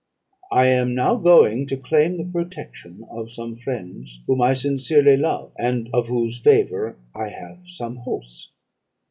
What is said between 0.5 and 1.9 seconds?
I am now going to